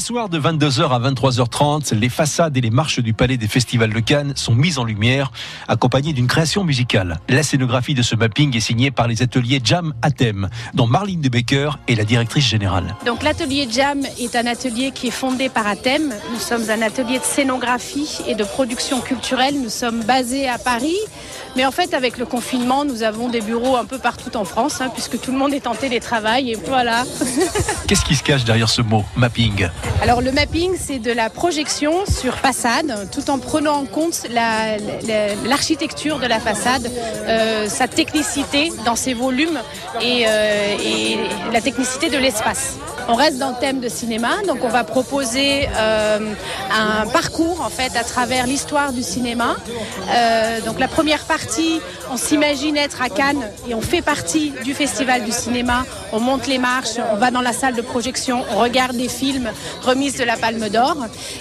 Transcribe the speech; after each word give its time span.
les 0.00 0.06
soirs 0.06 0.30
de 0.30 0.40
22h 0.40 0.88
à 0.88 1.10
23h30, 1.10 1.94
les 1.94 2.08
façades 2.08 2.56
et 2.56 2.62
les 2.62 2.70
marches 2.70 3.00
du 3.00 3.12
Palais 3.12 3.36
des 3.36 3.48
Festivals 3.48 3.92
de 3.92 4.00
Cannes 4.00 4.32
sont 4.34 4.54
mises 4.54 4.78
en 4.78 4.84
lumière, 4.84 5.30
accompagnées 5.68 6.14
d'une 6.14 6.26
création 6.26 6.64
musicale. 6.64 7.20
La 7.28 7.42
scénographie 7.42 7.92
de 7.92 8.00
ce 8.00 8.16
mapping 8.16 8.56
est 8.56 8.60
signée 8.60 8.90
par 8.90 9.08
les 9.08 9.20
ateliers 9.20 9.60
Jam 9.62 9.92
à 10.00 10.08
dont 10.72 10.86
Marlene 10.86 11.20
de 11.20 11.28
Becker 11.28 11.72
est 11.86 11.96
la 11.96 12.04
directrice 12.04 12.46
générale. 12.46 12.96
Donc 13.04 13.22
l'atelier 13.22 13.68
Jam 13.70 14.00
est 14.18 14.36
un 14.36 14.46
atelier 14.46 14.90
qui 14.90 15.08
est 15.08 15.10
fondé 15.10 15.50
par 15.50 15.66
Athème. 15.66 16.14
Nous 16.32 16.40
sommes 16.40 16.70
un 16.70 16.80
atelier 16.80 17.18
de 17.18 17.24
scénographie 17.24 18.20
et 18.26 18.34
de 18.34 18.44
production 18.44 19.02
culturelle. 19.02 19.60
Nous 19.60 19.68
sommes 19.68 20.02
basés 20.04 20.48
à 20.48 20.56
Paris. 20.56 20.96
Mais 21.56 21.64
en 21.64 21.70
fait, 21.70 21.94
avec 21.94 22.18
le 22.18 22.26
confinement, 22.26 22.84
nous 22.84 23.02
avons 23.02 23.28
des 23.28 23.40
bureaux 23.40 23.76
un 23.76 23.84
peu 23.84 23.98
partout 23.98 24.36
en 24.36 24.44
France, 24.44 24.80
hein, 24.80 24.90
puisque 24.92 25.20
tout 25.20 25.32
le 25.32 25.38
monde 25.38 25.52
est 25.52 25.66
en 25.66 25.74
télétravail. 25.74 26.52
Et 26.52 26.54
voilà. 26.54 27.04
Qu'est-ce 27.86 28.04
qui 28.04 28.14
se 28.14 28.22
cache 28.22 28.44
derrière 28.44 28.68
ce 28.68 28.82
mot, 28.82 29.04
mapping? 29.16 29.68
Alors 30.02 30.20
le 30.20 30.32
mapping, 30.32 30.72
c'est 30.78 30.98
de 30.98 31.12
la 31.12 31.30
projection 31.30 32.06
sur 32.06 32.34
façade, 32.34 33.08
tout 33.12 33.30
en 33.30 33.38
prenant 33.38 33.74
en 33.74 33.84
compte 33.84 34.26
l'architecture 35.44 36.18
la, 36.18 36.24
de 36.24 36.28
la 36.28 36.40
façade, 36.40 36.90
euh, 37.26 37.68
sa 37.68 37.88
technicité 37.88 38.72
dans 38.84 38.96
ses 38.96 39.14
volumes 39.14 39.60
et, 40.00 40.24
euh, 40.26 40.76
et 40.82 41.18
la 41.52 41.60
technicité 41.60 42.10
de 42.10 42.18
l'espace. 42.18 42.76
On 43.12 43.16
reste 43.16 43.38
dans 43.38 43.48
le 43.48 43.56
thème 43.56 43.80
de 43.80 43.88
cinéma, 43.88 44.36
donc 44.46 44.58
on 44.62 44.68
va 44.68 44.84
proposer 44.84 45.68
euh, 45.76 46.32
un 46.72 47.08
parcours 47.08 47.60
en 47.60 47.68
fait 47.68 47.96
à 47.96 48.04
travers 48.04 48.46
l'histoire 48.46 48.92
du 48.92 49.02
cinéma. 49.02 49.56
Euh, 50.10 50.60
donc 50.60 50.78
la 50.78 50.86
première 50.86 51.24
partie, 51.24 51.80
on 52.12 52.16
s'imagine 52.16 52.76
être 52.76 53.02
à 53.02 53.08
Cannes 53.08 53.42
et 53.68 53.74
on 53.74 53.80
fait 53.80 54.00
partie 54.00 54.52
du 54.62 54.74
festival 54.74 55.24
du 55.24 55.32
cinéma. 55.32 55.84
On 56.12 56.20
monte 56.20 56.46
les 56.46 56.58
marches, 56.58 57.00
on 57.12 57.16
va 57.16 57.32
dans 57.32 57.40
la 57.40 57.52
salle 57.52 57.74
de 57.74 57.82
projection, 57.82 58.44
on 58.52 58.60
regarde 58.60 58.96
des 58.96 59.08
films, 59.08 59.50
remise 59.82 60.16
de 60.16 60.22
la 60.22 60.36
Palme 60.36 60.68
d'Or. 60.68 60.96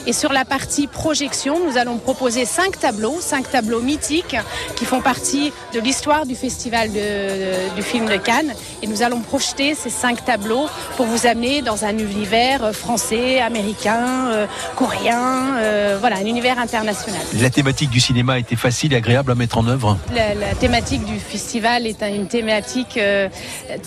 Et 0.07 0.13
sur 0.13 0.33
la 0.33 0.45
partie 0.45 0.87
projection, 0.87 1.59
nous 1.67 1.77
allons 1.77 1.97
proposer 1.97 2.45
cinq 2.45 2.79
tableaux, 2.79 3.17
cinq 3.19 3.51
tableaux 3.51 3.81
mythiques 3.81 4.37
qui 4.75 4.85
font 4.85 5.01
partie 5.01 5.53
de 5.75 5.79
l'histoire 5.79 6.25
du 6.25 6.35
festival 6.35 6.89
du 6.89 7.83
film 7.83 8.07
de 8.07 8.17
Cannes. 8.17 8.55
Et 8.81 8.87
nous 8.87 9.03
allons 9.03 9.19
projeter 9.19 9.75
ces 9.75 9.91
cinq 9.91 10.25
tableaux 10.25 10.67
pour 10.97 11.05
vous 11.05 11.27
amener 11.27 11.58
dans 11.61 11.85
un 11.85 11.97
univers 11.97 12.63
euh, 12.63 12.73
français, 12.73 13.39
américain, 13.39 14.27
euh, 14.31 14.45
coréen, 14.75 15.55
euh, 15.57 15.97
voilà, 15.99 16.17
un 16.17 16.25
univers 16.25 16.59
international. 16.59 17.19
La 17.39 17.49
thématique 17.49 17.89
du 17.89 17.99
cinéma 17.99 18.39
été 18.39 18.55
facile 18.55 18.93
et 18.93 18.95
agréable 18.95 19.31
à 19.31 19.35
mettre 19.35 19.57
en 19.57 19.67
œuvre 19.67 19.97
La, 20.13 20.55
thématique 20.55 21.03
du 21.05 21.19
festival 21.19 21.87
est 21.87 22.01
une 22.01 22.27
thématique 22.27 22.99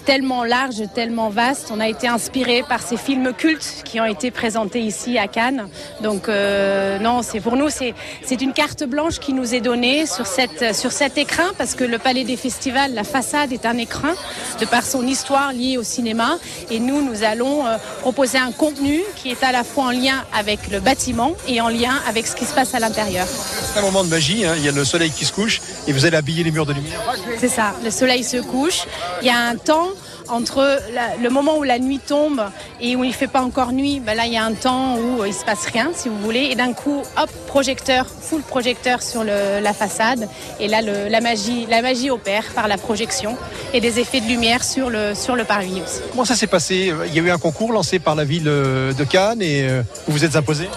tellement 0.04 0.44
large, 0.44 0.82
tellement 0.94 1.28
vaste. 1.28 1.70
On 1.74 1.80
a 1.80 1.88
été 1.88 2.08
inspiré 2.08 2.64
par 2.68 2.80
ces 2.80 2.96
films 2.96 3.32
cultes 3.32 3.82
qui 3.84 4.00
ont 4.00 4.04
été 4.04 4.30
présentés 4.30 4.80
ici 4.80 5.18
à 5.18 5.28
Cannes. 5.28 5.68
Donc 6.02 6.28
non, 6.28 7.22
c'est 7.22 7.40
pour 7.40 7.56
nous, 7.56 7.68
c'est 7.68 8.40
une 8.40 8.52
carte 8.52 8.84
blanche 8.84 9.18
qui 9.18 9.32
nous 9.32 9.54
est 9.54 9.60
donnée 9.60 10.06
sur, 10.06 10.26
cette, 10.26 10.74
sur 10.74 10.92
cet 10.92 11.18
écrin 11.18 11.50
parce 11.58 11.74
que 11.74 11.84
le 11.84 11.98
Palais 11.98 12.24
des 12.24 12.36
Festivals, 12.36 12.94
la 12.94 13.04
façade 13.04 13.52
est 13.52 13.66
un 13.66 13.76
écrin 13.76 14.14
de 14.60 14.66
par 14.66 14.84
son 14.84 15.06
histoire 15.06 15.52
liée 15.52 15.76
au 15.76 15.82
cinéma. 15.82 16.38
Et 16.70 16.80
nous, 16.80 17.02
nous 17.02 17.22
allons 17.24 17.51
euh, 17.60 17.76
proposer 18.00 18.38
un 18.38 18.52
contenu 18.52 19.00
qui 19.16 19.30
est 19.30 19.42
à 19.42 19.52
la 19.52 19.64
fois 19.64 19.84
en 19.84 19.90
lien 19.90 20.24
avec 20.32 20.70
le 20.70 20.80
bâtiment 20.80 21.34
et 21.46 21.60
en 21.60 21.68
lien 21.68 21.94
avec 22.08 22.26
ce 22.26 22.34
qui 22.34 22.44
se 22.44 22.54
passe 22.54 22.74
à 22.74 22.80
l'intérieur. 22.80 23.26
C'est 23.26 23.78
un 23.78 23.82
moment 23.82 24.04
de 24.04 24.08
magie, 24.08 24.44
hein. 24.44 24.54
il 24.56 24.64
y 24.64 24.68
a 24.68 24.72
le 24.72 24.84
soleil 24.84 25.10
qui 25.10 25.24
se 25.24 25.32
couche 25.32 25.60
et 25.86 25.92
vous 25.92 26.04
allez 26.06 26.16
habiller 26.16 26.44
les 26.44 26.50
murs 26.50 26.66
de 26.66 26.72
lumière. 26.72 27.00
C'est 27.38 27.48
ça, 27.48 27.74
le 27.84 27.90
soleil 27.90 28.24
se 28.24 28.38
couche, 28.38 28.84
il 29.20 29.26
y 29.26 29.30
a 29.30 29.38
un 29.38 29.56
temps 29.56 29.88
entre 30.28 30.78
le 31.22 31.28
moment 31.28 31.56
où 31.58 31.62
la 31.62 31.78
nuit 31.78 32.00
tombe 32.00 32.42
et 32.80 32.96
où 32.96 33.04
il 33.04 33.08
ne 33.08 33.14
fait 33.14 33.26
pas 33.26 33.42
encore 33.42 33.72
nuit, 33.72 34.00
ben 34.00 34.14
là 34.14 34.26
il 34.26 34.32
y 34.32 34.36
a 34.36 34.44
un 34.44 34.54
temps 34.54 34.96
où 34.96 35.24
il 35.24 35.34
se 35.34 35.44
passe 35.44 35.66
rien 35.66 35.90
si 35.94 36.08
vous 36.08 36.18
voulez 36.18 36.48
et 36.50 36.54
d'un 36.54 36.72
coup 36.72 37.02
hop 37.20 37.30
projecteur, 37.46 38.06
full 38.06 38.42
projecteur 38.42 39.02
sur 39.02 39.24
la 39.24 39.72
façade 39.72 40.28
et 40.60 40.68
là 40.68 40.80
la 40.82 41.20
magie, 41.20 41.66
la 41.68 41.82
magie 41.82 42.10
opère 42.10 42.44
par 42.54 42.68
la 42.68 42.78
projection 42.78 43.36
et 43.74 43.80
des 43.80 44.00
effets 44.00 44.20
de 44.20 44.26
lumière 44.26 44.64
sur 44.64 44.90
le 44.90 45.14
sur 45.14 45.36
le 45.36 45.44
parvis 45.44 45.82
aussi. 45.82 46.00
Comment 46.10 46.24
ça 46.24 46.36
s'est 46.36 46.46
passé? 46.46 46.92
Il 47.06 47.14
y 47.14 47.18
a 47.18 47.22
eu 47.22 47.30
un 47.30 47.38
concours 47.38 47.72
lancé 47.72 47.98
par 47.98 48.14
la 48.14 48.24
ville 48.24 48.44
de 48.44 49.04
Cannes 49.04 49.42
et 49.42 49.62
euh, 49.62 49.82
vous 50.06 50.12
vous 50.14 50.24
êtes 50.24 50.36
imposé? 50.36 50.68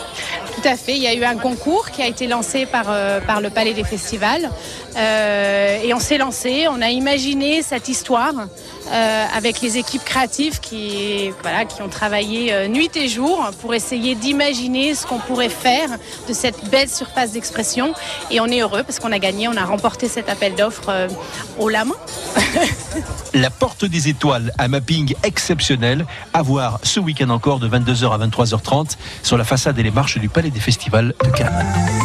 Tout 0.55 0.69
à 0.69 0.77
fait. 0.77 0.95
Il 0.95 1.03
y 1.03 1.07
a 1.07 1.13
eu 1.13 1.23
un 1.23 1.35
concours 1.35 1.91
qui 1.91 2.01
a 2.01 2.07
été 2.07 2.27
lancé 2.27 2.65
par, 2.65 2.85
euh, 2.89 3.19
par 3.19 3.41
le 3.41 3.49
Palais 3.49 3.73
des 3.73 3.83
Festivals. 3.83 4.49
Euh, 4.95 5.81
et 5.83 5.93
on 5.93 5.99
s'est 5.99 6.17
lancé, 6.17 6.67
on 6.69 6.81
a 6.81 6.89
imaginé 6.89 7.61
cette 7.61 7.89
histoire 7.89 8.33
euh, 8.91 9.25
avec 9.35 9.61
les 9.61 9.77
équipes 9.77 10.03
créatives 10.03 10.59
qui, 10.59 11.31
ont 11.83 11.89
travaillé 11.89 12.67
nuit 12.67 12.91
et 12.95 13.07
jour 13.07 13.49
pour 13.61 13.73
essayer 13.73 14.15
d'imaginer 14.15 14.95
ce 14.95 15.05
qu'on 15.05 15.19
pourrait 15.19 15.49
faire 15.49 15.89
de 16.27 16.33
cette 16.33 16.69
belle 16.69 16.89
surface 16.89 17.31
d'expression. 17.33 17.93
Et 18.31 18.39
on 18.39 18.47
est 18.47 18.61
heureux 18.61 18.83
parce 18.83 18.99
qu'on 18.99 19.11
a 19.11 19.19
gagné, 19.19 19.47
on 19.47 19.57
a 19.57 19.65
remporté 19.65 20.07
cet 20.07 20.29
appel 20.29 20.55
d'offres 20.55 21.07
au 21.59 21.69
la 21.69 21.85
main. 21.85 21.95
La 23.33 23.49
porte 23.49 23.83
des 23.83 24.07
étoiles, 24.07 24.53
un 24.57 24.69
mapping 24.69 25.13
exceptionnel 25.23 26.05
à 26.33 26.41
voir 26.41 26.79
ce 26.83 27.01
week-end 27.01 27.29
encore 27.29 27.59
de 27.59 27.67
22h 27.67 28.13
à 28.13 28.25
23h30 28.25 28.95
sur 29.23 29.37
la 29.37 29.43
façade 29.43 29.77
et 29.77 29.83
les 29.83 29.91
marches 29.91 30.17
du 30.17 30.29
Palais 30.29 30.51
des 30.51 30.61
Festivals 30.61 31.13
de 31.21 31.29
Cannes. 31.31 32.04